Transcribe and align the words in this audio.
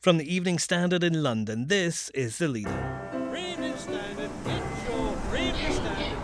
From 0.00 0.16
the 0.16 0.34
Evening 0.34 0.58
Standard 0.58 1.04
in 1.04 1.22
London, 1.22 1.66
this 1.66 2.08
is 2.14 2.38
The 2.38 2.48
Leader. 2.48 2.70
Evening 3.36 3.76
Standard, 3.76 4.30
it's 4.46 4.88
your 4.88 5.14
Evening 5.36 5.72
Standard. 5.74 6.16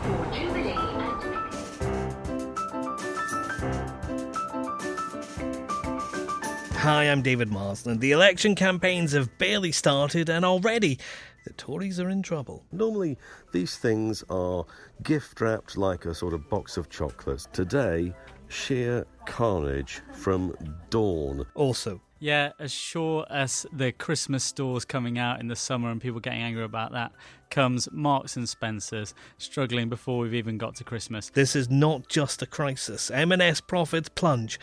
Hi, 6.76 7.04
I'm 7.04 7.20
David 7.20 7.50
Marsland. 7.50 8.00
The 8.00 8.12
election 8.12 8.54
campaigns 8.54 9.12
have 9.12 9.36
barely 9.36 9.72
started, 9.72 10.30
and 10.30 10.42
already 10.46 10.98
the 11.44 11.52
Tories 11.52 12.00
are 12.00 12.08
in 12.08 12.22
trouble. 12.22 12.64
Normally, 12.72 13.18
these 13.52 13.76
things 13.76 14.24
are 14.30 14.64
gift 15.02 15.38
wrapped 15.42 15.76
like 15.76 16.06
a 16.06 16.14
sort 16.14 16.32
of 16.32 16.48
box 16.48 16.78
of 16.78 16.88
chocolates. 16.88 17.46
Today, 17.52 18.14
sheer 18.48 19.06
carnage 19.26 20.00
from 20.14 20.54
dawn. 20.88 21.44
Also, 21.54 22.00
Yeah, 22.18 22.52
as 22.58 22.72
sure 22.72 23.26
as 23.28 23.66
the 23.72 23.92
Christmas 23.92 24.42
stores 24.42 24.86
coming 24.86 25.18
out 25.18 25.38
in 25.38 25.48
the 25.48 25.56
summer 25.56 25.90
and 25.90 26.00
people 26.00 26.18
getting 26.18 26.40
angry 26.40 26.64
about 26.64 26.92
that, 26.92 27.12
comes 27.50 27.88
Marks 27.92 28.36
and 28.36 28.48
Spencers 28.48 29.14
struggling 29.36 29.88
before 29.88 30.20
we've 30.20 30.34
even 30.34 30.56
got 30.56 30.74
to 30.76 30.84
Christmas. 30.84 31.30
this 31.30 31.54
is 31.54 31.68
not 31.68 32.08
just 32.08 32.40
a 32.40 32.46
crisis. 32.46 33.10
M&S 33.10 33.60
profits 33.60 34.08
plunge 34.08 34.58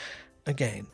again. 0.47 0.87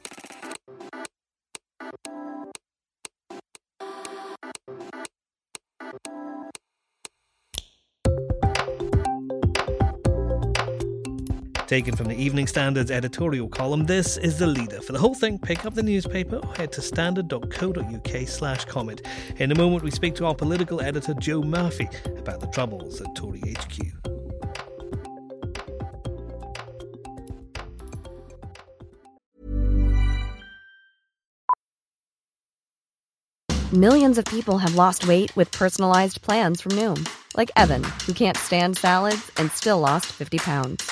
Taken 11.70 11.96
from 11.96 12.08
the 12.08 12.16
Evening 12.16 12.48
Standard's 12.48 12.90
editorial 12.90 13.48
column, 13.48 13.86
this 13.86 14.18
is 14.18 14.40
the 14.40 14.48
leader. 14.48 14.82
For 14.82 14.92
the 14.92 14.98
whole 14.98 15.14
thing, 15.14 15.38
pick 15.38 15.68
up 15.68 15.76
the 15.76 15.84
newspaper 15.84 16.38
or 16.38 16.56
head 16.56 16.72
to 16.72 16.82
standard.co.uk 16.82 18.28
slash 18.28 18.66
comment. 18.66 19.04
In 19.36 19.52
a 19.52 19.56
moment, 19.56 19.84
we 19.84 19.92
speak 19.92 20.16
to 20.16 20.26
our 20.26 20.34
political 20.34 20.82
editor 20.82 21.14
Joe 21.14 21.44
Murphy 21.44 21.88
about 22.18 22.40
the 22.40 22.48
troubles 22.48 23.02
at 23.02 23.14
Tory 23.14 23.44
HQ. 23.46 23.86
Millions 33.72 34.18
of 34.18 34.26
people 34.26 34.58
have 34.58 34.74
lost 34.74 35.08
weight 35.08 35.32
with 35.36 35.52
personalized 35.52 36.24
plans 36.24 36.62
from 36.62 36.72
Noom, 36.72 37.08
like 37.38 37.52
Evan, 37.56 37.84
who 38.08 38.14
can't 38.14 38.38
stand 38.38 38.76
salads 38.76 39.32
and 39.38 39.52
still 39.52 39.80
lost 39.80 40.08
50 40.08 40.40
pounds. 40.40 40.92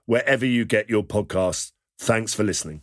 wherever 0.11 0.45
you 0.45 0.65
get 0.65 0.89
your 0.89 1.03
podcasts. 1.03 1.71
Thanks 1.97 2.33
for 2.33 2.43
listening. 2.43 2.81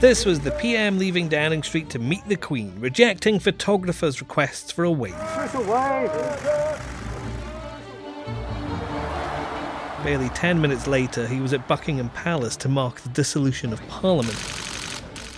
This 0.00 0.24
was 0.24 0.40
the 0.40 0.56
PM 0.58 0.96
leaving 0.96 1.28
Downing 1.28 1.62
Street 1.62 1.90
to 1.90 1.98
meet 1.98 2.26
the 2.26 2.36
Queen, 2.36 2.74
rejecting 2.80 3.38
photographers' 3.38 4.22
requests 4.22 4.72
for 4.72 4.84
a 4.84 4.90
wave. 4.90 5.12
Barely 10.02 10.30
10 10.30 10.58
minutes 10.58 10.86
later, 10.86 11.28
he 11.28 11.40
was 11.40 11.52
at 11.52 11.68
Buckingham 11.68 12.08
Palace 12.08 12.56
to 12.56 12.70
mark 12.70 13.02
the 13.02 13.10
dissolution 13.10 13.74
of 13.74 13.88
Parliament. 13.88 14.38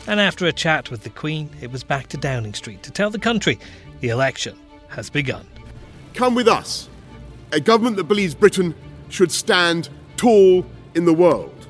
And 0.07 0.21
after 0.21 0.47
a 0.47 0.53
chat 0.53 0.93
with 0.93 1.03
the 1.03 1.11
Queen, 1.11 1.51
it 1.61 1.73
was 1.73 1.83
back 1.83 2.07
to 2.11 2.17
Downing 2.17 2.55
Street 2.55 2.85
to 2.85 2.93
tell 2.93 3.11
the 3.11 3.19
country 3.19 3.59
the 3.99 4.11
election 4.11 4.57
has 4.91 5.11
begun. 5.11 5.45
Come 6.15 6.37
with 6.37 6.47
us. 6.47 6.89
A 7.51 7.61
government 7.61 7.97
that 7.97 8.05
believes 8.05 8.35
Britain 8.35 8.75
should 9.09 9.33
stand 9.33 9.89
tall 10.17 10.65
in 10.95 11.05
the 11.05 11.13
world. 11.13 11.67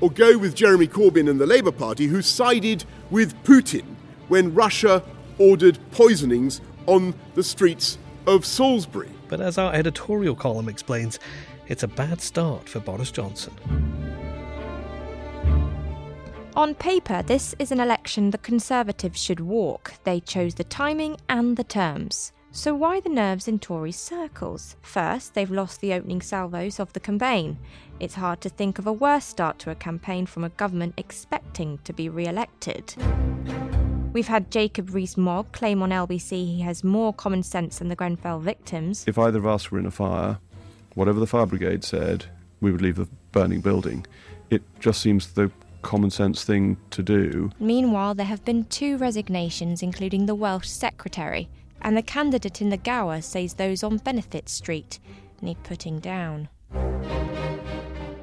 Or 0.00 0.10
go 0.10 0.38
with 0.38 0.54
Jeremy 0.54 0.86
Corbyn 0.86 1.28
and 1.28 1.40
the 1.40 1.46
Labour 1.46 1.72
Party, 1.72 2.06
who 2.06 2.22
sided 2.22 2.84
with 3.10 3.34
Putin 3.42 3.84
when 4.28 4.54
Russia 4.54 5.02
ordered 5.38 5.78
poisonings 5.90 6.60
on 6.86 7.14
the 7.34 7.42
streets 7.42 7.98
of 8.26 8.46
Salisbury. 8.46 9.10
But 9.28 9.40
as 9.40 9.58
our 9.58 9.74
editorial 9.74 10.36
column 10.36 10.68
explains, 10.68 11.18
it's 11.66 11.82
a 11.82 11.88
bad 11.88 12.20
start 12.20 12.68
for 12.68 12.80
Boris 12.80 13.10
Johnson. 13.10 13.52
On 16.54 16.74
paper, 16.74 17.22
this 17.22 17.54
is 17.58 17.72
an 17.72 17.80
election 17.80 18.30
the 18.30 18.38
Conservatives 18.38 19.20
should 19.20 19.40
walk. 19.40 19.94
They 20.04 20.20
chose 20.20 20.54
the 20.54 20.64
timing 20.64 21.16
and 21.28 21.56
the 21.56 21.64
terms. 21.64 22.32
So 22.54 22.74
why 22.74 23.00
the 23.00 23.08
nerves 23.08 23.48
in 23.48 23.58
Tory 23.58 23.92
circles? 23.92 24.76
First, 24.82 25.32
they've 25.32 25.50
lost 25.50 25.80
the 25.80 25.94
opening 25.94 26.20
salvos 26.20 26.78
of 26.78 26.92
the 26.92 27.00
campaign. 27.00 27.56
It's 27.98 28.16
hard 28.16 28.42
to 28.42 28.50
think 28.50 28.78
of 28.78 28.86
a 28.86 28.92
worse 28.92 29.24
start 29.24 29.58
to 29.60 29.70
a 29.70 29.74
campaign 29.74 30.26
from 30.26 30.44
a 30.44 30.50
government 30.50 30.92
expecting 30.98 31.78
to 31.84 31.94
be 31.94 32.10
re 32.10 32.26
elected. 32.26 32.94
We've 34.12 34.28
had 34.28 34.50
Jacob 34.50 34.92
Rees-Mogg 34.92 35.52
claim 35.52 35.82
on 35.82 35.88
LBC 35.88 36.30
he 36.30 36.60
has 36.60 36.84
more 36.84 37.14
common 37.14 37.42
sense 37.42 37.78
than 37.78 37.88
the 37.88 37.96
Grenfell 37.96 38.40
victims. 38.40 39.06
If 39.08 39.16
either 39.16 39.38
of 39.38 39.46
us 39.46 39.70
were 39.70 39.78
in 39.78 39.86
a 39.86 39.90
fire, 39.90 40.38
whatever 40.94 41.20
the 41.20 41.26
fire 41.26 41.46
brigade 41.46 41.84
said, 41.84 42.26
we 42.60 42.70
would 42.70 42.82
leave 42.82 42.96
the 42.96 43.08
burning 43.32 43.62
building. 43.62 44.06
It 44.50 44.62
just 44.78 45.00
seems 45.00 45.32
the 45.32 45.50
common 45.80 46.10
sense 46.10 46.44
thing 46.44 46.76
to 46.90 47.02
do. 47.02 47.50
Meanwhile, 47.58 48.14
there 48.14 48.26
have 48.26 48.44
been 48.44 48.64
two 48.66 48.98
resignations, 48.98 49.82
including 49.82 50.26
the 50.26 50.34
Welsh 50.34 50.68
Secretary, 50.68 51.48
and 51.82 51.96
the 51.96 52.02
candidate 52.02 52.62
in 52.62 52.70
the 52.70 52.76
Gower 52.76 53.20
says 53.20 53.54
those 53.54 53.82
on 53.82 53.98
Benefit 53.98 54.48
Street 54.48 54.98
need 55.42 55.62
putting 55.64 55.98
down. 55.98 56.48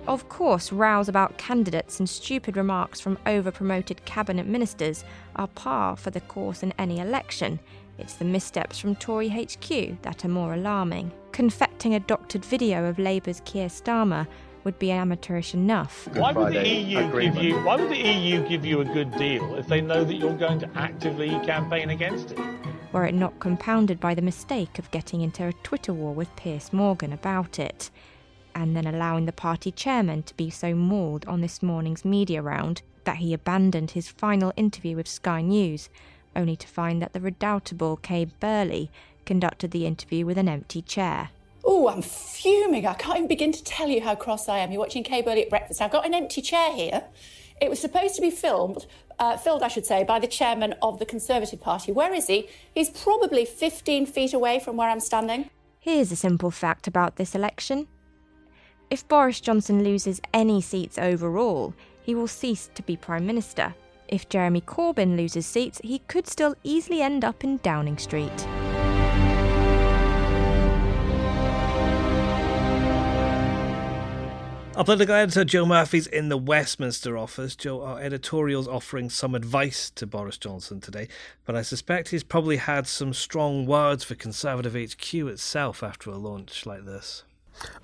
Of 0.07 0.27
course, 0.27 0.71
rows 0.71 1.07
about 1.07 1.37
candidates 1.37 1.99
and 1.99 2.09
stupid 2.09 2.57
remarks 2.57 2.99
from 2.99 3.19
over 3.27 3.51
promoted 3.51 4.03
cabinet 4.05 4.47
ministers 4.47 5.03
are 5.35 5.47
par 5.47 5.95
for 5.95 6.09
the 6.09 6.21
course 6.21 6.63
in 6.63 6.73
any 6.79 6.99
election. 6.99 7.59
It's 7.99 8.15
the 8.15 8.25
missteps 8.25 8.79
from 8.79 8.95
Tory 8.95 9.29
HQ 9.29 10.01
that 10.01 10.25
are 10.25 10.29
more 10.29 10.55
alarming. 10.55 11.11
Confecting 11.31 11.93
a 11.93 11.99
doctored 11.99 12.43
video 12.43 12.85
of 12.85 12.97
Labour's 12.97 13.41
Keir 13.45 13.67
Starmer 13.67 14.25
would 14.63 14.79
be 14.79 14.91
amateurish 14.91 15.53
enough. 15.53 16.07
Why 16.13 16.31
would 16.31 16.53
the 16.53 16.67
EU 16.67 17.11
give 17.11 17.35
you? 17.35 17.63
Why 17.63 17.75
would 17.75 17.89
the 17.89 17.97
EU 17.97 18.47
give 18.47 18.65
you 18.65 18.81
a 18.81 18.85
good 18.85 19.11
deal 19.17 19.55
if 19.55 19.67
they 19.67 19.81
know 19.81 20.03
that 20.03 20.15
you're 20.15 20.33
going 20.33 20.59
to 20.59 20.69
actively 20.75 21.29
campaign 21.45 21.91
against 21.91 22.31
it? 22.31 22.39
Were 22.91 23.05
it 23.05 23.13
not 23.13 23.39
compounded 23.39 23.99
by 23.99 24.15
the 24.15 24.21
mistake 24.21 24.79
of 24.79 24.91
getting 24.91 25.21
into 25.21 25.45
a 25.45 25.53
Twitter 25.53 25.93
war 25.93 26.13
with 26.13 26.35
Piers 26.35 26.73
Morgan 26.73 27.13
about 27.13 27.59
it, 27.59 27.89
and 28.55 28.75
then 28.75 28.87
allowing 28.87 29.25
the 29.25 29.31
party 29.31 29.71
chairman 29.71 30.23
to 30.23 30.35
be 30.35 30.49
so 30.49 30.73
mauled 30.73 31.25
on 31.25 31.41
this 31.41 31.61
morning's 31.61 32.03
media 32.03 32.41
round 32.41 32.81
that 33.03 33.17
he 33.17 33.33
abandoned 33.33 33.91
his 33.91 34.09
final 34.09 34.53
interview 34.55 34.95
with 34.95 35.07
Sky 35.07 35.41
News, 35.41 35.89
only 36.35 36.55
to 36.55 36.67
find 36.67 37.01
that 37.01 37.13
the 37.13 37.19
redoubtable 37.19 37.97
Kay 37.97 38.25
Burley 38.25 38.91
conducted 39.25 39.71
the 39.71 39.85
interview 39.85 40.25
with 40.25 40.37
an 40.37 40.49
empty 40.49 40.81
chair. 40.81 41.29
Oh, 41.63 41.87
I'm 41.87 42.01
fuming. 42.01 42.87
I 42.87 42.93
can't 42.93 43.17
even 43.17 43.27
begin 43.27 43.51
to 43.51 43.63
tell 43.63 43.89
you 43.89 44.01
how 44.01 44.15
cross 44.15 44.49
I 44.49 44.59
am. 44.59 44.71
You're 44.71 44.79
watching 44.79 45.03
Kay 45.03 45.21
Burley 45.21 45.43
at 45.43 45.49
breakfast. 45.49 45.81
I've 45.81 45.91
got 45.91 46.05
an 46.05 46.13
empty 46.13 46.41
chair 46.41 46.73
here. 46.73 47.03
It 47.61 47.69
was 47.69 47.79
supposed 47.79 48.15
to 48.15 48.21
be 48.21 48.31
filmed, 48.31 48.85
uh, 49.19 49.35
filled, 49.37 49.63
I 49.63 49.67
should 49.67 49.85
say, 49.85 50.03
by 50.03 50.19
the 50.19 50.27
chairman 50.27 50.75
of 50.81 50.99
the 50.99 51.05
Conservative 51.05 51.59
Party. 51.59 51.91
Where 51.91 52.13
is 52.13 52.27
he? 52.27 52.47
He's 52.73 52.89
probably 52.89 53.45
15 53.45 54.05
feet 54.05 54.33
away 54.33 54.59
from 54.59 54.77
where 54.77 54.89
I'm 54.89 54.99
standing. 55.01 55.49
Here's 55.79 56.11
a 56.11 56.15
simple 56.15 56.51
fact 56.51 56.87
about 56.87 57.17
this 57.17 57.35
election. 57.35 57.87
If 58.89 59.07
Boris 59.07 59.39
Johnson 59.39 59.83
loses 59.83 60.21
any 60.33 60.61
seats 60.61 60.97
overall, 60.97 61.73
he 62.01 62.15
will 62.15 62.27
cease 62.27 62.69
to 62.75 62.81
be 62.83 62.97
Prime 62.97 63.25
Minister. 63.25 63.75
If 64.07 64.29
Jeremy 64.29 64.61
Corbyn 64.61 65.15
loses 65.15 65.45
seats, 65.45 65.79
he 65.83 65.99
could 66.07 66.27
still 66.27 66.55
easily 66.63 67.01
end 67.01 67.23
up 67.23 67.43
in 67.43 67.57
Downing 67.57 67.97
Street. 67.97 68.47
Our 74.79 74.85
political 74.85 75.15
editor 75.15 75.43
Joe 75.43 75.65
Murphy's 75.65 76.07
in 76.07 76.29
the 76.29 76.37
Westminster 76.37 77.17
office. 77.17 77.53
Joe, 77.53 77.81
our 77.81 77.99
editorial's 77.99 78.65
offering 78.65 79.09
some 79.09 79.35
advice 79.35 79.89
to 79.95 80.07
Boris 80.07 80.37
Johnson 80.37 80.79
today, 80.79 81.09
but 81.43 81.53
I 81.53 81.63
suspect 81.63 82.11
he's 82.11 82.23
probably 82.23 82.55
had 82.55 82.87
some 82.87 83.13
strong 83.13 83.65
words 83.65 84.05
for 84.05 84.15
Conservative 84.15 84.75
HQ 84.75 85.13
itself 85.13 85.83
after 85.83 86.09
a 86.09 86.15
launch 86.15 86.65
like 86.65 86.85
this. 86.85 87.23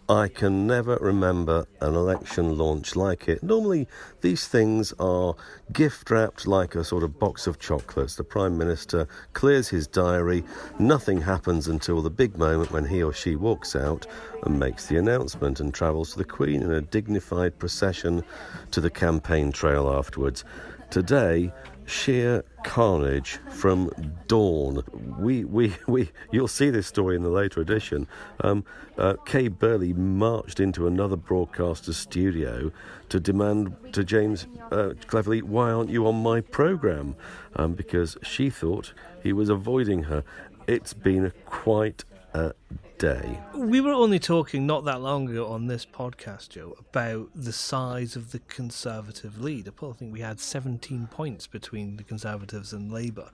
I 0.07 0.27
can 0.27 0.67
never 0.67 0.97
remember 0.97 1.65
an 1.81 1.95
election 1.95 2.59
launch 2.59 2.95
like 2.95 3.27
it. 3.27 3.41
Normally, 3.41 3.87
these 4.21 4.47
things 4.47 4.93
are 4.99 5.33
gift 5.73 6.11
wrapped 6.11 6.45
like 6.45 6.75
a 6.75 6.83
sort 6.83 7.01
of 7.01 7.17
box 7.17 7.47
of 7.47 7.57
chocolates. 7.57 8.15
The 8.15 8.23
Prime 8.23 8.55
Minister 8.55 9.07
clears 9.33 9.67
his 9.67 9.87
diary, 9.87 10.43
nothing 10.77 11.21
happens 11.21 11.67
until 11.67 12.03
the 12.03 12.11
big 12.11 12.37
moment 12.37 12.71
when 12.71 12.85
he 12.85 13.01
or 13.01 13.13
she 13.13 13.35
walks 13.35 13.75
out 13.75 14.05
and 14.43 14.59
makes 14.59 14.85
the 14.85 14.97
announcement 14.97 15.59
and 15.59 15.73
travels 15.73 16.11
to 16.11 16.19
the 16.19 16.23
Queen 16.23 16.61
in 16.61 16.71
a 16.71 16.81
dignified 16.81 17.57
procession 17.57 18.23
to 18.69 18.81
the 18.81 18.91
campaign 18.91 19.51
trail 19.51 19.89
afterwards. 19.89 20.43
Today, 20.91 21.51
sheer 21.85 22.43
carnage 22.63 23.37
from 23.49 23.91
dawn. 24.27 24.83
We, 25.19 25.43
we, 25.43 25.75
we, 25.87 26.11
you'll 26.31 26.47
see 26.47 26.69
this 26.69 26.87
story 26.87 27.15
in 27.15 27.23
the 27.23 27.29
later 27.29 27.61
edition. 27.61 28.07
Um, 28.41 28.65
uh, 28.97 29.15
Kay 29.25 29.49
Burley 29.49 29.93
marched 29.93 30.59
into 30.59 30.87
another 30.87 31.15
broadcaster's 31.15 31.97
studio 31.97 32.71
to 33.09 33.19
demand 33.19 33.75
to 33.93 34.03
James 34.03 34.47
uh, 34.71 34.93
Cleverly, 35.07 35.41
why 35.41 35.71
aren't 35.71 35.89
you 35.89 36.07
on 36.07 36.21
my 36.21 36.41
programme? 36.41 37.15
Um, 37.55 37.73
because 37.73 38.17
she 38.23 38.49
thought 38.49 38.93
he 39.21 39.33
was 39.33 39.49
avoiding 39.49 40.03
her. 40.03 40.23
It's 40.67 40.93
been 40.93 41.31
quite 41.45 42.03
a 42.33 42.53
day. 42.97 43.39
We 43.53 43.81
were 43.81 43.91
only 43.91 44.19
talking 44.19 44.65
not 44.65 44.85
that 44.85 45.01
long 45.01 45.29
ago 45.29 45.47
on 45.47 45.67
this 45.67 45.85
podcast, 45.85 46.49
Joe, 46.49 46.75
about 46.79 47.29
the 47.35 47.51
size 47.51 48.15
of 48.15 48.31
the 48.31 48.39
Conservative 48.39 49.39
lead. 49.39 49.67
I 49.67 49.91
think 49.93 50.13
we 50.13 50.21
had 50.21 50.39
17 50.39 51.07
points 51.07 51.47
between 51.47 51.97
the 51.97 52.03
Conservatives 52.03 52.73
and 52.73 52.91
Labour. 52.91 53.29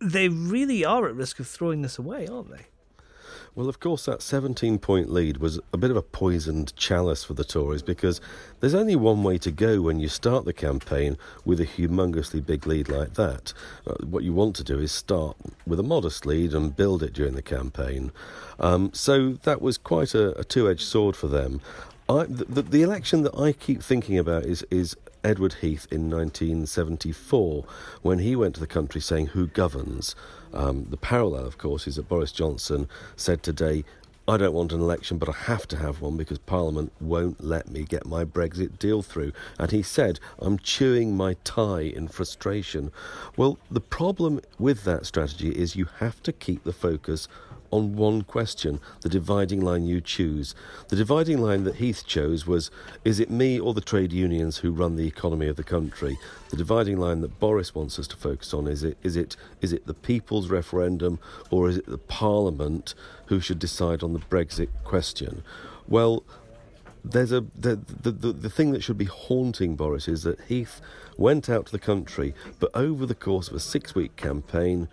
They 0.00 0.28
really 0.28 0.84
are 0.84 1.06
at 1.06 1.14
risk 1.14 1.40
of 1.40 1.46
throwing 1.46 1.82
this 1.82 1.98
away, 1.98 2.26
aren't 2.26 2.50
they? 2.50 2.66
Well, 3.56 3.68
of 3.68 3.80
course, 3.80 4.06
that 4.06 4.22
17 4.22 4.78
point 4.78 5.10
lead 5.10 5.38
was 5.38 5.58
a 5.72 5.76
bit 5.76 5.90
of 5.90 5.96
a 5.96 6.02
poisoned 6.02 6.74
chalice 6.76 7.24
for 7.24 7.34
the 7.34 7.44
Tories 7.44 7.82
because 7.82 8.20
there's 8.60 8.74
only 8.74 8.94
one 8.94 9.24
way 9.24 9.38
to 9.38 9.50
go 9.50 9.82
when 9.82 9.98
you 9.98 10.08
start 10.08 10.44
the 10.44 10.52
campaign 10.52 11.18
with 11.44 11.60
a 11.60 11.66
humongously 11.66 12.44
big 12.46 12.66
lead 12.66 12.88
like 12.88 13.14
that. 13.14 13.52
Uh, 13.86 13.94
what 14.04 14.22
you 14.22 14.32
want 14.32 14.54
to 14.56 14.64
do 14.64 14.78
is 14.78 14.92
start 14.92 15.36
with 15.66 15.80
a 15.80 15.82
modest 15.82 16.26
lead 16.26 16.54
and 16.54 16.76
build 16.76 17.02
it 17.02 17.12
during 17.12 17.34
the 17.34 17.42
campaign. 17.42 18.12
Um, 18.60 18.92
so 18.92 19.32
that 19.42 19.60
was 19.60 19.78
quite 19.78 20.14
a, 20.14 20.38
a 20.38 20.44
two 20.44 20.70
edged 20.70 20.82
sword 20.86 21.16
for 21.16 21.26
them. 21.26 21.60
I, 22.08 22.24
the, 22.24 22.62
the, 22.62 22.82
election 22.82 23.22
that 23.22 23.36
I 23.38 23.52
keep 23.52 23.82
thinking 23.82 24.18
about 24.18 24.44
is, 24.44 24.64
is 24.70 24.96
Edward 25.24 25.54
Heath 25.54 25.86
in 25.90 26.10
1974 26.10 27.64
when 28.02 28.18
he 28.20 28.36
went 28.36 28.54
to 28.54 28.60
the 28.60 28.66
country 28.66 29.00
saying, 29.00 29.28
Who 29.28 29.46
governs? 29.46 30.14
Um, 30.52 30.86
the 30.90 30.96
parallel, 30.96 31.46
of 31.46 31.58
course, 31.58 31.86
is 31.86 31.96
that 31.96 32.08
Boris 32.08 32.32
Johnson 32.32 32.88
said 33.16 33.42
today, 33.42 33.84
I 34.28 34.36
don't 34.36 34.54
want 34.54 34.72
an 34.72 34.80
election, 34.80 35.18
but 35.18 35.28
I 35.28 35.32
have 35.32 35.66
to 35.68 35.76
have 35.76 36.00
one 36.00 36.16
because 36.16 36.38
Parliament 36.38 36.92
won't 37.00 37.42
let 37.42 37.68
me 37.68 37.82
get 37.82 38.06
my 38.06 38.24
Brexit 38.24 38.78
deal 38.78 39.02
through. 39.02 39.32
And 39.58 39.72
he 39.72 39.82
said, 39.82 40.20
I'm 40.38 40.58
chewing 40.58 41.16
my 41.16 41.34
tie 41.42 41.80
in 41.80 42.06
frustration. 42.06 42.92
Well, 43.36 43.58
the 43.70 43.80
problem 43.80 44.40
with 44.56 44.84
that 44.84 45.04
strategy 45.04 45.50
is 45.50 45.74
you 45.74 45.88
have 45.98 46.22
to 46.22 46.32
keep 46.32 46.62
the 46.62 46.72
focus 46.72 47.26
on 47.70 47.94
one 47.94 48.22
question, 48.22 48.80
the 49.02 49.08
dividing 49.08 49.60
line 49.60 49.84
you 49.84 50.00
choose. 50.00 50.54
The 50.88 50.96
dividing 50.96 51.38
line 51.38 51.64
that 51.64 51.76
Heath 51.76 52.04
chose 52.06 52.46
was 52.46 52.70
is 53.04 53.20
it 53.20 53.30
me 53.30 53.58
or 53.58 53.74
the 53.74 53.80
trade 53.80 54.12
unions 54.12 54.58
who 54.58 54.72
run 54.72 54.96
the 54.96 55.06
economy 55.06 55.46
of 55.48 55.56
the 55.56 55.64
country? 55.64 56.18
The 56.50 56.56
dividing 56.56 56.98
line 56.98 57.20
that 57.20 57.38
Boris 57.38 57.74
wants 57.74 57.98
us 57.98 58.06
to 58.08 58.16
focus 58.16 58.52
on 58.52 58.66
is 58.66 58.82
it 58.82 58.98
is 59.02 59.16
it 59.16 59.36
is 59.60 59.72
it 59.72 59.86
the 59.86 59.94
people's 59.94 60.48
referendum 60.48 61.18
or 61.50 61.68
is 61.68 61.76
it 61.78 61.86
the 61.86 61.98
parliament 61.98 62.94
who 63.26 63.40
should 63.40 63.58
decide 63.58 64.02
on 64.02 64.12
the 64.12 64.18
Brexit 64.18 64.68
question? 64.84 65.42
Well, 65.86 66.24
there's 67.04 67.32
a 67.32 67.44
the, 67.54 67.76
the, 67.76 68.10
the, 68.10 68.32
the 68.32 68.50
thing 68.50 68.72
that 68.72 68.82
should 68.82 68.98
be 68.98 69.06
haunting 69.06 69.76
Boris 69.76 70.08
is 70.08 70.22
that 70.24 70.40
Heath 70.42 70.80
went 71.16 71.48
out 71.48 71.66
to 71.66 71.72
the 71.72 71.78
country, 71.78 72.34
but 72.58 72.70
over 72.74 73.06
the 73.06 73.14
course 73.14 73.48
of 73.48 73.54
a 73.54 73.60
six 73.60 73.94
week 73.94 74.16
campaign, 74.16 74.88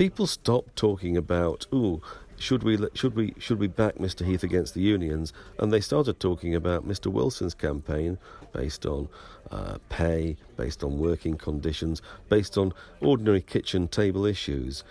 people 0.00 0.26
stopped 0.26 0.74
talking 0.76 1.14
about, 1.14 1.66
ooh, 1.74 2.00
should 2.38 2.62
we 2.62 2.78
should 2.94 3.14
we 3.14 3.34
should 3.38 3.58
we 3.58 3.66
back 3.66 3.96
Mr. 3.96 4.24
Heath 4.24 4.42
against 4.42 4.72
the 4.72 4.80
unions? 4.80 5.30
And 5.58 5.70
they 5.70 5.82
started 5.82 6.18
talking 6.18 6.54
about 6.54 6.88
Mr. 6.88 7.08
Wilson's 7.12 7.52
campaign 7.52 8.16
based 8.54 8.86
on 8.86 9.10
uh, 9.50 9.76
pay, 9.90 10.38
based 10.56 10.82
on 10.82 10.98
working 10.98 11.36
conditions, 11.36 12.00
based 12.30 12.56
on 12.56 12.72
ordinary 13.02 13.42
kitchen 13.42 13.88
table 13.88 14.24
issues. 14.24 14.84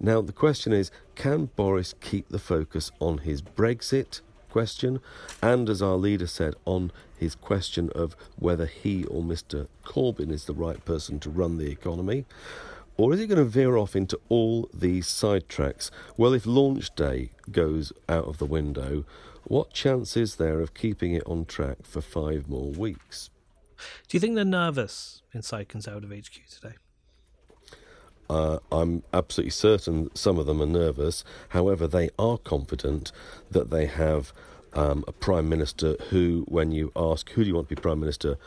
Now 0.00 0.22
the 0.22 0.32
question 0.32 0.72
is, 0.72 0.90
can 1.14 1.50
Boris 1.56 1.94
keep 2.00 2.30
the 2.30 2.38
focus 2.38 2.90
on 3.00 3.18
his 3.18 3.42
Brexit 3.42 4.22
question, 4.48 4.98
and 5.42 5.68
as 5.68 5.82
our 5.82 5.96
leader 5.96 6.26
said, 6.26 6.54
on 6.64 6.90
his 7.18 7.34
question 7.34 7.90
of 7.94 8.16
whether 8.38 8.64
he 8.64 9.04
or 9.04 9.20
Mr. 9.20 9.68
Corbyn 9.84 10.32
is 10.32 10.46
the 10.46 10.54
right 10.54 10.82
person 10.86 11.20
to 11.20 11.28
run 11.28 11.58
the 11.58 11.70
economy? 11.70 12.24
Or 12.96 13.12
is 13.12 13.20
it 13.20 13.26
going 13.26 13.38
to 13.38 13.44
veer 13.44 13.76
off 13.76 13.96
into 13.96 14.20
all 14.28 14.68
these 14.72 15.06
sidetracks? 15.06 15.90
Well, 16.16 16.32
if 16.32 16.46
launch 16.46 16.94
day 16.94 17.30
goes 17.50 17.92
out 18.08 18.24
of 18.26 18.38
the 18.38 18.46
window, 18.46 19.04
what 19.44 19.72
chance 19.72 20.16
is 20.16 20.36
there 20.36 20.60
of 20.60 20.74
keeping 20.74 21.12
it 21.12 21.22
on 21.26 21.44
track 21.44 21.78
for 21.82 22.00
five 22.00 22.48
more 22.48 22.70
weeks? 22.70 23.30
Do 24.08 24.16
you 24.16 24.20
think 24.20 24.36
they're 24.36 24.44
nervous 24.44 25.22
inside 25.32 25.68
Conservative 25.68 26.10
HQ 26.10 26.48
today? 26.48 26.74
Uh, 28.30 28.58
I'm 28.72 29.02
absolutely 29.12 29.50
certain 29.50 30.14
some 30.14 30.38
of 30.38 30.46
them 30.46 30.62
are 30.62 30.66
nervous. 30.66 31.24
However, 31.50 31.86
they 31.86 32.10
are 32.18 32.38
confident 32.38 33.12
that 33.50 33.70
they 33.70 33.86
have 33.86 34.32
um, 34.72 35.04
a 35.06 35.12
Prime 35.12 35.48
Minister 35.48 35.96
who, 36.10 36.44
when 36.48 36.72
you 36.72 36.90
ask, 36.96 37.30
who 37.30 37.42
do 37.42 37.48
you 37.48 37.54
want 37.54 37.68
to 37.68 37.74
be 37.74 37.80
Prime 37.80 38.00
Minister? 38.00 38.38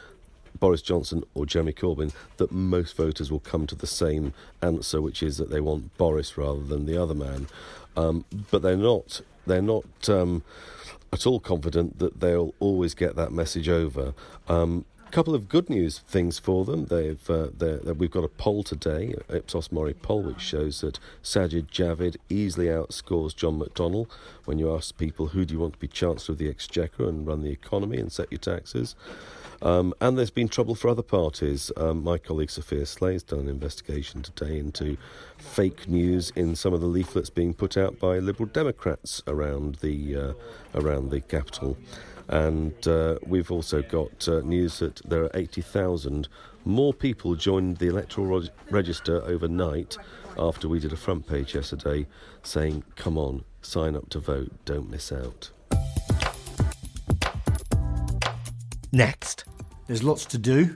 Boris 0.59 0.81
Johnson 0.81 1.23
or 1.33 1.45
Jeremy 1.45 1.73
Corbyn, 1.73 2.13
that 2.37 2.51
most 2.51 2.95
voters 2.95 3.31
will 3.31 3.39
come 3.39 3.67
to 3.67 3.75
the 3.75 3.87
same 3.87 4.33
answer, 4.61 5.01
which 5.01 5.23
is 5.23 5.37
that 5.37 5.49
they 5.49 5.61
want 5.61 5.97
Boris 5.97 6.37
rather 6.37 6.63
than 6.63 6.85
the 6.85 7.01
other 7.01 7.15
man. 7.15 7.47
Um, 7.95 8.25
but 8.51 8.61
they're 8.61 8.77
not. 8.77 9.21
They're 9.45 9.61
not. 9.61 10.09
Um, 10.09 10.43
at 11.13 11.25
all 11.25 11.39
confident 11.39 11.99
that 11.99 12.19
they'll 12.19 12.53
always 12.59 12.93
get 12.93 13.15
that 13.15 13.31
message 13.31 13.69
over. 13.69 14.13
Um, 14.47 14.85
couple 15.11 15.33
of 15.33 15.47
good 15.47 15.69
news 15.69 15.99
things 15.99 16.37
for 16.37 16.65
them. 16.65 16.85
They've 16.85 17.29
uh, 17.29 17.47
we've 17.97 18.11
got 18.11 18.25
a 18.25 18.27
poll 18.29 18.63
today, 18.63 19.15
Ipsos 19.29 19.71
Mori 19.71 19.93
poll, 19.93 20.23
which 20.23 20.41
shows 20.41 20.81
that 20.81 20.99
Sajid 21.23 21.67
Javid 21.67 22.17
easily 22.29 22.65
outscores 22.65 23.35
John 23.35 23.59
McDonnell 23.59 24.09
when 24.45 24.59
you 24.59 24.73
ask 24.75 24.97
people 24.97 25.27
who 25.27 25.45
do 25.45 25.53
you 25.53 25.59
want 25.59 25.73
to 25.73 25.79
be 25.79 25.87
Chancellor 25.87 26.33
of 26.33 26.39
the 26.39 26.49
Exchequer 26.49 27.07
and 27.07 27.25
run 27.25 27.41
the 27.41 27.51
economy 27.51 27.97
and 27.97 28.11
set 28.11 28.31
your 28.31 28.39
taxes. 28.39 28.95
Um, 29.61 29.93
and 29.99 30.17
there's 30.17 30.29
been 30.29 30.47
trouble 30.47 30.75
for 30.75 30.89
other 30.89 31.01
parties. 31.01 31.71
Um, 31.77 32.03
my 32.03 32.17
colleague 32.17 32.51
Sophia 32.51 32.85
Sleigh 32.85 33.13
has 33.13 33.23
done 33.23 33.39
an 33.39 33.49
investigation 33.49 34.21
today 34.21 34.59
into 34.59 34.97
fake 35.37 35.87
news 35.87 36.31
in 36.35 36.55
some 36.55 36.73
of 36.73 36.81
the 36.81 36.87
leaflets 36.87 37.29
being 37.29 37.53
put 37.53 37.77
out 37.77 37.99
by 37.99 38.19
Liberal 38.19 38.47
Democrats 38.47 39.23
around 39.27 39.75
the 39.75 40.15
uh, 40.15 40.33
around 40.75 41.09
the 41.09 41.21
capital. 41.21 41.77
And 42.29 42.87
uh, 42.87 43.17
we've 43.25 43.51
also 43.51 43.81
got 43.81 44.27
uh, 44.27 44.41
news 44.41 44.79
that 44.79 45.01
there 45.05 45.23
are 45.23 45.31
80,000 45.33 46.27
more 46.65 46.93
people 46.93 47.35
joined 47.35 47.77
the 47.77 47.87
electoral 47.87 48.43
register 48.69 49.23
overnight 49.23 49.97
after 50.37 50.67
we 50.67 50.79
did 50.79 50.91
a 50.91 50.97
front 50.97 51.25
page 51.25 51.55
yesterday 51.55 52.05
saying, 52.43 52.83
"Come 52.95 53.17
on, 53.17 53.45
sign 53.61 53.95
up 53.95 54.09
to 54.09 54.19
vote, 54.19 54.51
don't 54.65 54.89
miss 54.89 55.11
out." 55.11 55.51
Next. 58.97 59.45
There's 59.85 60.01
lots 60.01 60.25
to 60.25 60.39
do, 60.39 60.75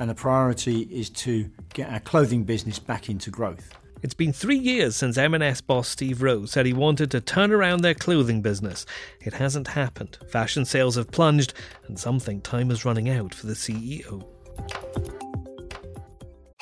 and 0.00 0.10
the 0.10 0.16
priority 0.16 0.80
is 0.90 1.08
to 1.10 1.48
get 1.74 1.88
our 1.92 2.00
clothing 2.00 2.42
business 2.42 2.80
back 2.80 3.08
into 3.08 3.30
growth. 3.30 3.72
It's 4.02 4.14
been 4.14 4.32
three 4.32 4.58
years 4.58 4.96
since 4.96 5.16
M&S 5.16 5.60
boss 5.60 5.86
Steve 5.86 6.22
Rowe 6.22 6.46
said 6.46 6.66
he 6.66 6.72
wanted 6.72 7.12
to 7.12 7.20
turn 7.20 7.52
around 7.52 7.82
their 7.82 7.94
clothing 7.94 8.42
business. 8.42 8.84
It 9.20 9.32
hasn't 9.32 9.68
happened. 9.68 10.18
Fashion 10.28 10.64
sales 10.64 10.96
have 10.96 11.12
plunged, 11.12 11.54
and 11.86 11.96
some 11.96 12.18
think 12.18 12.42
time 12.42 12.72
is 12.72 12.84
running 12.84 13.08
out 13.08 13.32
for 13.32 13.46
the 13.46 13.54
CEO. 13.54 14.26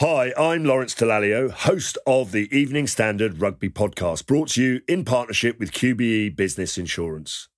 Hi, 0.00 0.34
I'm 0.36 0.66
Lawrence 0.66 0.94
Dallaglio, 0.94 1.50
host 1.50 1.96
of 2.06 2.30
the 2.30 2.54
Evening 2.54 2.86
Standard 2.88 3.40
Rugby 3.40 3.70
Podcast, 3.70 4.26
brought 4.26 4.50
to 4.50 4.62
you 4.62 4.82
in 4.86 5.06
partnership 5.06 5.58
with 5.58 5.72
QBE 5.72 6.36
Business 6.36 6.76
Insurance. 6.76 7.48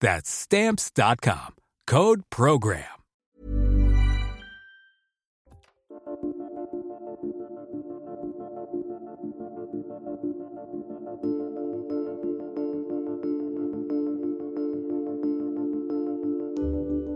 That's 0.00 0.30
stamps.com. 0.30 1.56
Code 1.86 2.22
program. 2.30 2.84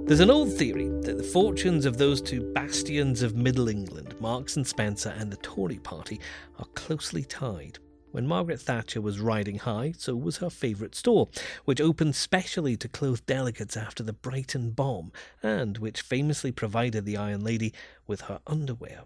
There's 0.06 0.20
an 0.20 0.30
old 0.30 0.52
theory 0.52 0.88
that 1.00 1.16
the 1.16 1.28
fortunes 1.32 1.86
of 1.86 1.96
those 1.96 2.20
two 2.20 2.52
bastions 2.52 3.22
of 3.22 3.36
Middle 3.36 3.68
England, 3.68 4.14
Marks 4.20 4.56
and 4.56 4.66
Spencer 4.66 5.14
and 5.18 5.32
the 5.32 5.38
Tory 5.38 5.78
party, 5.78 6.20
are 6.58 6.66
closely 6.74 7.24
tied. 7.24 7.78
When 8.14 8.28
Margaret 8.28 8.60
Thatcher 8.60 9.00
was 9.00 9.18
riding 9.18 9.58
high, 9.58 9.92
so 9.98 10.14
was 10.14 10.36
her 10.36 10.48
favourite 10.48 10.94
store, 10.94 11.28
which 11.64 11.80
opened 11.80 12.14
specially 12.14 12.76
to 12.76 12.86
clothe 12.86 13.26
delegates 13.26 13.76
after 13.76 14.04
the 14.04 14.12
Brighton 14.12 14.70
bomb, 14.70 15.10
and 15.42 15.78
which 15.78 16.00
famously 16.00 16.52
provided 16.52 17.06
the 17.06 17.16
Iron 17.16 17.42
Lady 17.42 17.74
with 18.06 18.20
her 18.20 18.38
underwear. 18.46 19.00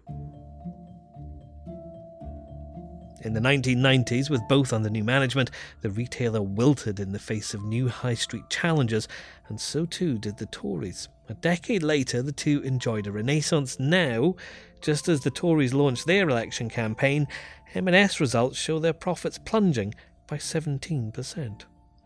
In 3.21 3.33
the 3.33 3.41
1990s, 3.41 4.29
with 4.29 4.47
both 4.47 4.71
under 4.71 4.89
new 4.89 5.03
management, 5.03 5.51
the 5.81 5.89
retailer 5.89 6.41
wilted 6.41 6.99
in 6.99 7.11
the 7.11 7.19
face 7.19 7.53
of 7.53 7.63
new 7.63 7.89
high 7.89 8.13
street 8.13 8.49
challengers, 8.49 9.09
and 9.49 9.59
so 9.59 9.85
too 9.85 10.17
did 10.17 10.37
the 10.37 10.45
Tories. 10.45 11.09
A 11.27 11.33
decade 11.33 11.83
later, 11.83 12.21
the 12.21 12.31
two 12.31 12.61
enjoyed 12.61 13.07
a 13.07 13.11
renaissance. 13.11 13.77
Now, 13.77 14.35
just 14.81 15.09
as 15.09 15.21
the 15.21 15.31
Tories 15.31 15.73
launched 15.73 16.07
their 16.07 16.29
election 16.29 16.69
campaign, 16.69 17.27
M&S 17.75 18.21
results 18.21 18.57
show 18.57 18.79
their 18.79 18.93
profits 18.93 19.37
plunging 19.37 19.95
by 20.27 20.37
17%. 20.37 21.63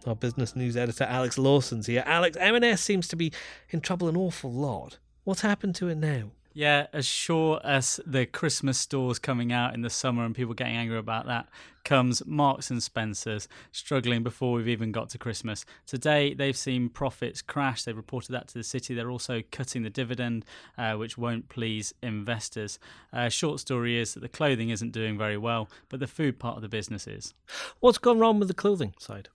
Our 0.08 0.16
business 0.16 0.56
news 0.56 0.76
editor 0.76 1.06
Alex 1.06 1.38
Lawson's 1.38 1.86
here. 1.86 2.04
Alex, 2.06 2.36
M&S 2.40 2.82
seems 2.82 3.08
to 3.10 3.16
be 3.16 3.32
in 3.70 3.82
trouble 3.82 4.10
an 4.10 4.18
awful 4.18 4.52
lot. 4.52 4.98
What's 5.24 5.42
happened 5.42 5.76
to 5.76 5.90
it 5.90 5.96
now? 5.96 6.32
Yeah, 6.56 6.86
as 6.94 7.08
sure 7.08 7.60
as 7.64 8.00
the 8.06 8.28
Christmas 8.28 8.78
stores 8.78 9.18
coming 9.18 9.52
out 9.52 9.74
in 9.74 9.82
the 9.82 9.90
summer 9.90 10.24
and 10.24 10.36
people 10.36 10.54
getting 10.54 10.76
angry 10.76 11.00
about 11.00 11.26
that 11.26 11.48
comes 11.84 12.24
Marks 12.28 12.70
and 12.70 12.82
Spencers 12.82 13.48
struggling 13.72 14.22
before 14.22 14.54
we've 14.54 14.68
even 14.68 14.92
got 14.92 15.10
to 15.10 15.18
Christmas. 15.18 15.66
Today 15.88 16.36
they've 16.36 16.56
seen 16.56 16.90
profits 16.90 17.42
crash. 17.42 17.84
They've 17.84 17.98
reported 17.98 18.34
that 18.34 18.48
to 18.50 18.54
the 18.54 18.64
city. 18.64 18.94
They're 18.94 19.10
also 19.10 19.42
cutting 19.52 19.82
the 19.82 19.90
dividend, 19.90 20.46
uh, 20.78 20.94
which 20.94 21.18
won't 21.18 21.50
please 21.50 21.92
investors. 22.04 22.78
Uh, 23.12 23.30
short 23.30 23.60
story 23.60 24.00
is 24.00 24.14
that 24.14 24.20
the 24.20 24.30
clothing 24.30 24.70
isn't 24.70 24.92
doing 24.92 25.18
very 25.18 25.38
well, 25.38 25.70
but 25.90 26.00
the 26.00 26.08
food 26.08 26.38
part 26.38 26.56
of 26.56 26.62
the 26.62 26.70
business 26.70 27.08
is. 27.08 27.34
What's 27.80 27.98
gone 27.98 28.20
wrong 28.20 28.38
with 28.38 28.48
the 28.48 28.54
clothing 28.54 28.94
side? 29.00 29.30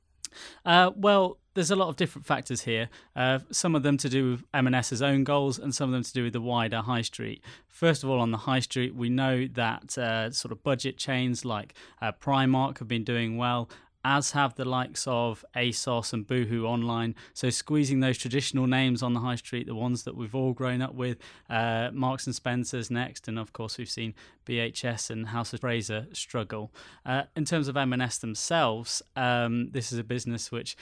Uh, 0.64 0.90
well, 0.96 1.38
there's 1.54 1.70
a 1.70 1.76
lot 1.76 1.88
of 1.88 1.96
different 1.96 2.24
factors 2.24 2.62
here. 2.62 2.88
Uh, 3.16 3.40
some 3.50 3.74
of 3.74 3.82
them 3.82 3.96
to 3.96 4.08
do 4.08 4.30
with 4.30 4.44
M&S's 4.54 5.02
own 5.02 5.24
goals, 5.24 5.58
and 5.58 5.74
some 5.74 5.88
of 5.88 5.92
them 5.92 6.04
to 6.04 6.12
do 6.12 6.24
with 6.24 6.32
the 6.32 6.40
wider 6.40 6.82
high 6.82 7.02
street. 7.02 7.42
First 7.66 8.04
of 8.04 8.10
all, 8.10 8.20
on 8.20 8.30
the 8.30 8.38
high 8.38 8.60
street, 8.60 8.94
we 8.94 9.08
know 9.08 9.46
that 9.46 9.98
uh, 9.98 10.30
sort 10.30 10.52
of 10.52 10.62
budget 10.62 10.98
chains 10.98 11.44
like 11.44 11.74
uh, 12.00 12.12
Primark 12.12 12.78
have 12.78 12.88
been 12.88 13.04
doing 13.04 13.36
well, 13.36 13.68
as 14.08 14.30
have 14.30 14.54
the 14.54 14.64
likes 14.64 15.06
of 15.06 15.44
ASOS 15.54 16.14
and 16.14 16.26
Boohoo 16.26 16.64
online. 16.64 17.14
So 17.34 17.50
squeezing 17.50 18.00
those 18.00 18.16
traditional 18.16 18.66
names 18.66 19.02
on 19.02 19.12
the 19.12 19.20
high 19.20 19.34
street, 19.34 19.66
the 19.66 19.74
ones 19.74 20.04
that 20.04 20.16
we've 20.16 20.34
all 20.34 20.54
grown 20.54 20.80
up 20.80 20.94
with, 20.94 21.18
uh, 21.50 21.90
Marks 21.92 22.24
and 22.24 22.34
Spencers 22.34 22.90
next, 22.90 23.28
and 23.28 23.38
of 23.38 23.52
course 23.52 23.76
we've 23.76 23.90
seen 23.90 24.14
BHS 24.46 25.10
and 25.10 25.28
House 25.28 25.52
of 25.52 25.60
Fraser 25.60 26.06
struggle. 26.14 26.72
Uh, 27.04 27.24
in 27.36 27.44
terms 27.44 27.68
of 27.68 27.76
M&S 27.76 28.16
themselves, 28.16 29.02
um, 29.14 29.72
this 29.72 29.92
is 29.92 29.98
a 29.98 30.04
business 30.04 30.50
which 30.50 30.74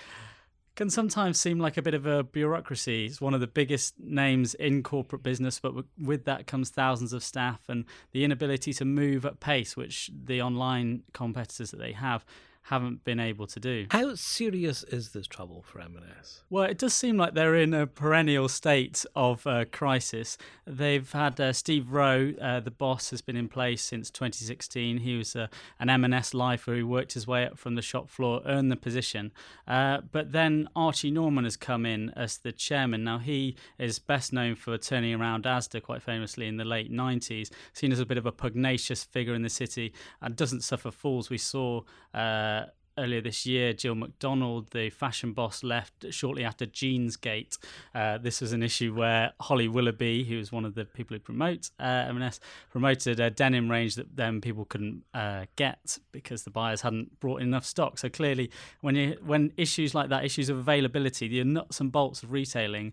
can 0.76 0.88
sometimes 0.88 1.40
seem 1.40 1.58
like 1.58 1.76
a 1.76 1.82
bit 1.82 1.94
of 1.94 2.06
a 2.06 2.22
bureaucracy. 2.22 3.06
It's 3.06 3.20
one 3.20 3.34
of 3.34 3.40
the 3.40 3.48
biggest 3.48 3.98
names 3.98 4.54
in 4.54 4.84
corporate 4.84 5.24
business, 5.24 5.58
but 5.58 5.74
with 5.98 6.26
that 6.26 6.46
comes 6.46 6.70
thousands 6.70 7.12
of 7.12 7.24
staff 7.24 7.62
and 7.68 7.86
the 8.12 8.22
inability 8.22 8.72
to 8.74 8.84
move 8.84 9.26
at 9.26 9.40
pace, 9.40 9.76
which 9.76 10.12
the 10.14 10.40
online 10.40 11.02
competitors 11.12 11.72
that 11.72 11.78
they 11.78 11.92
have 11.92 12.24
haven't 12.66 13.04
been 13.04 13.20
able 13.20 13.46
to 13.46 13.60
do. 13.60 13.86
How 13.90 14.16
serious 14.16 14.82
is 14.84 15.10
this 15.10 15.28
trouble 15.28 15.62
for 15.62 15.80
M&S? 15.80 16.42
Well, 16.50 16.64
it 16.64 16.78
does 16.78 16.94
seem 16.94 17.16
like 17.16 17.34
they're 17.34 17.54
in 17.54 17.72
a 17.72 17.86
perennial 17.86 18.48
state 18.48 19.06
of 19.14 19.46
uh, 19.46 19.66
crisis. 19.70 20.36
They've 20.66 21.10
had 21.12 21.40
uh, 21.40 21.52
Steve 21.52 21.92
Rowe, 21.92 22.34
uh, 22.40 22.58
the 22.58 22.72
boss, 22.72 23.10
has 23.10 23.22
been 23.22 23.36
in 23.36 23.48
place 23.48 23.82
since 23.82 24.10
2016. 24.10 24.98
He 24.98 25.16
was 25.16 25.36
uh, 25.36 25.46
an 25.78 25.90
M&S 25.90 26.34
lifer 26.34 26.74
who 26.74 26.88
worked 26.88 27.12
his 27.12 27.24
way 27.24 27.46
up 27.46 27.56
from 27.56 27.76
the 27.76 27.82
shop 27.82 28.10
floor, 28.10 28.42
earned 28.44 28.72
the 28.72 28.76
position. 28.76 29.30
Uh, 29.68 29.98
but 30.10 30.32
then 30.32 30.68
Archie 30.74 31.12
Norman 31.12 31.44
has 31.44 31.56
come 31.56 31.86
in 31.86 32.10
as 32.16 32.38
the 32.38 32.50
chairman. 32.50 33.04
Now, 33.04 33.18
he 33.18 33.54
is 33.78 34.00
best 34.00 34.32
known 34.32 34.56
for 34.56 34.76
turning 34.76 35.14
around 35.14 35.44
Asda 35.44 35.80
quite 35.80 36.02
famously 36.02 36.48
in 36.48 36.56
the 36.56 36.64
late 36.64 36.92
90s, 36.92 37.50
seen 37.74 37.92
as 37.92 38.00
a 38.00 38.06
bit 38.06 38.18
of 38.18 38.26
a 38.26 38.32
pugnacious 38.32 39.04
figure 39.04 39.34
in 39.34 39.42
the 39.42 39.48
city 39.48 39.92
and 40.20 40.34
doesn't 40.34 40.62
suffer 40.62 40.90
fools. 40.90 41.30
We 41.30 41.38
saw 41.38 41.82
uh, 42.12 42.55
earlier 42.98 43.20
this 43.20 43.46
year, 43.46 43.72
Jill 43.72 43.94
McDonald, 43.94 44.70
the 44.70 44.90
fashion 44.90 45.32
boss, 45.32 45.62
left 45.62 46.12
shortly 46.12 46.44
after 46.44 46.66
Jeansgate. 46.66 47.58
Uh, 47.94 48.18
this 48.18 48.40
was 48.40 48.52
an 48.52 48.62
issue 48.62 48.94
where 48.94 49.32
Holly 49.40 49.68
Willoughby, 49.68 50.24
who 50.24 50.38
was 50.38 50.52
one 50.52 50.64
of 50.64 50.74
the 50.74 50.84
people 50.84 51.14
who 51.14 51.20
promote 51.20 51.70
uh, 51.80 52.06
M&S, 52.08 52.40
promoted 52.70 53.20
a 53.20 53.30
denim 53.30 53.70
range 53.70 53.94
that 53.96 54.16
then 54.16 54.40
people 54.40 54.64
couldn't 54.64 55.02
uh, 55.14 55.46
get 55.56 55.98
because 56.12 56.44
the 56.44 56.50
buyers 56.50 56.82
hadn't 56.82 57.18
brought 57.20 57.40
in 57.40 57.48
enough 57.48 57.64
stock. 57.64 57.98
So 57.98 58.08
clearly, 58.08 58.50
when 58.80 58.94
you 58.96 59.16
when 59.24 59.52
issues 59.56 59.94
like 59.94 60.08
that, 60.10 60.24
issues 60.24 60.48
of 60.48 60.58
availability, 60.58 61.28
the 61.28 61.44
nuts 61.44 61.80
and 61.80 61.90
bolts 61.90 62.22
of 62.22 62.32
retailing 62.32 62.92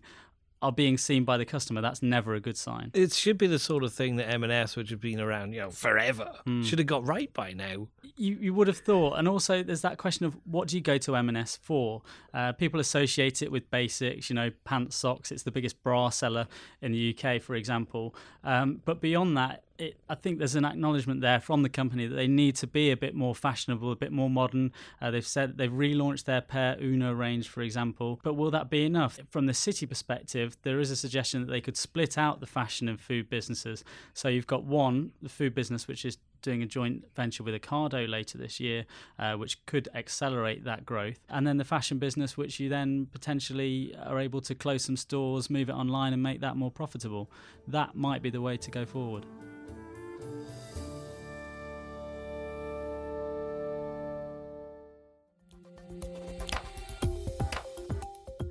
are 0.64 0.72
being 0.72 0.96
seen 0.96 1.24
by 1.24 1.36
the 1.36 1.44
customer, 1.44 1.82
that's 1.82 2.02
never 2.02 2.34
a 2.34 2.40
good 2.40 2.56
sign. 2.56 2.90
It 2.94 3.12
should 3.12 3.36
be 3.36 3.46
the 3.46 3.58
sort 3.58 3.84
of 3.84 3.92
thing 3.92 4.16
that 4.16 4.30
M&S, 4.30 4.76
which 4.76 4.88
have 4.88 5.00
been 5.00 5.20
around, 5.20 5.52
you 5.52 5.60
know, 5.60 5.70
forever, 5.70 6.32
mm. 6.46 6.64
should 6.64 6.78
have 6.78 6.86
got 6.86 7.06
right 7.06 7.30
by 7.34 7.52
now. 7.52 7.88
You 8.16 8.38
you 8.40 8.54
would 8.54 8.68
have 8.68 8.78
thought, 8.78 9.18
and 9.18 9.28
also 9.28 9.62
there's 9.62 9.82
that 9.82 9.98
question 9.98 10.24
of 10.24 10.38
what 10.44 10.68
do 10.68 10.76
you 10.76 10.82
go 10.82 10.96
to 10.96 11.16
M&S 11.16 11.58
for? 11.60 12.00
Uh, 12.32 12.52
people 12.52 12.80
associate 12.80 13.42
it 13.42 13.52
with 13.52 13.70
basics, 13.70 14.30
you 14.30 14.36
know, 14.36 14.50
pants, 14.64 14.96
socks. 14.96 15.30
It's 15.30 15.42
the 15.42 15.50
biggest 15.50 15.82
bra 15.82 16.08
seller 16.08 16.46
in 16.80 16.92
the 16.92 17.14
UK, 17.14 17.42
for 17.42 17.54
example. 17.54 18.14
Um, 18.42 18.80
but 18.86 19.02
beyond 19.02 19.36
that, 19.36 19.63
it, 19.78 19.96
I 20.08 20.14
think 20.14 20.38
there's 20.38 20.54
an 20.54 20.64
acknowledgement 20.64 21.20
there 21.20 21.40
from 21.40 21.62
the 21.62 21.68
company 21.68 22.06
that 22.06 22.14
they 22.14 22.28
need 22.28 22.54
to 22.56 22.66
be 22.66 22.90
a 22.90 22.96
bit 22.96 23.14
more 23.14 23.34
fashionable, 23.34 23.90
a 23.90 23.96
bit 23.96 24.12
more 24.12 24.30
modern. 24.30 24.72
Uh, 25.00 25.10
they've 25.10 25.26
said 25.26 25.58
they've 25.58 25.70
relaunched 25.70 26.24
their 26.24 26.40
Per 26.40 26.76
Una 26.80 27.14
range, 27.14 27.48
for 27.48 27.62
example. 27.62 28.20
But 28.22 28.34
will 28.34 28.50
that 28.52 28.70
be 28.70 28.84
enough? 28.84 29.18
From 29.30 29.46
the 29.46 29.54
city 29.54 29.86
perspective, 29.86 30.56
there 30.62 30.78
is 30.78 30.90
a 30.90 30.96
suggestion 30.96 31.40
that 31.40 31.50
they 31.50 31.60
could 31.60 31.76
split 31.76 32.16
out 32.16 32.40
the 32.40 32.46
fashion 32.46 32.88
and 32.88 33.00
food 33.00 33.28
businesses. 33.28 33.82
So 34.12 34.28
you've 34.28 34.46
got 34.46 34.64
one, 34.64 35.10
the 35.20 35.28
food 35.28 35.54
business, 35.54 35.88
which 35.88 36.04
is 36.04 36.18
doing 36.42 36.62
a 36.62 36.66
joint 36.66 37.04
venture 37.16 37.42
with 37.42 37.60
Ocado 37.60 38.08
later 38.08 38.38
this 38.38 38.60
year, 38.60 38.84
uh, 39.18 39.32
which 39.32 39.64
could 39.66 39.88
accelerate 39.94 40.62
that 40.64 40.84
growth. 40.84 41.18
And 41.28 41.46
then 41.46 41.56
the 41.56 41.64
fashion 41.64 41.98
business, 41.98 42.36
which 42.36 42.60
you 42.60 42.68
then 42.68 43.06
potentially 43.10 43.96
are 44.04 44.20
able 44.20 44.42
to 44.42 44.54
close 44.54 44.84
some 44.84 44.96
stores, 44.96 45.50
move 45.50 45.68
it 45.68 45.74
online, 45.74 46.12
and 46.12 46.22
make 46.22 46.40
that 46.42 46.56
more 46.56 46.70
profitable. 46.70 47.30
That 47.66 47.96
might 47.96 48.22
be 48.22 48.30
the 48.30 48.42
way 48.42 48.56
to 48.58 48.70
go 48.70 48.84
forward. 48.84 49.26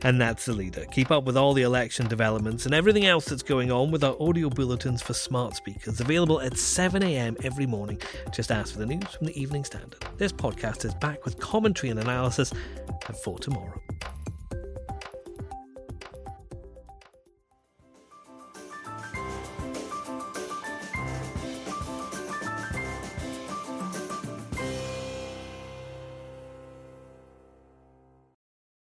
And 0.03 0.19
that's 0.19 0.45
the 0.45 0.53
leader. 0.53 0.86
Keep 0.91 1.12
up 1.12 1.24
with 1.24 1.38
all 1.38 1.53
the 1.53 1.62
election 1.62 2.07
developments 2.07 2.65
and 2.65 2.75
everything 2.75 3.05
else 3.05 3.25
that's 3.25 3.43
going 3.43 3.72
on 3.72 3.89
with 3.89 4.03
our 4.03 4.15
audio 4.19 4.50
bulletins 4.50 5.01
for 5.01 5.13
smart 5.13 5.55
speakers, 5.55 6.01
available 6.01 6.41
at 6.41 6.53
7am 6.53 7.43
every 7.45 7.65
morning. 7.65 8.01
Just 8.33 8.51
ask 8.51 8.74
for 8.74 8.79
the 8.79 8.86
news 8.86 9.07
from 9.15 9.27
the 9.27 9.39
Evening 9.39 9.63
Standard. 9.63 10.03
This 10.17 10.33
podcast 10.33 10.83
is 10.86 10.93
back 10.95 11.24
with 11.24 11.39
commentary 11.39 11.89
and 11.89 12.00
analysis 12.00 12.51
at 13.07 13.24
4 13.24 13.39
tomorrow. 13.39 13.81